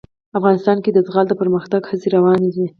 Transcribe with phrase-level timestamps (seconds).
[0.37, 2.65] افغانستان کې د زغال د پرمختګ هڅې روانې دي.